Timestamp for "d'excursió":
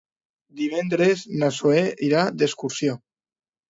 2.43-3.01